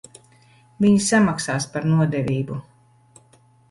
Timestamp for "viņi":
0.85-1.03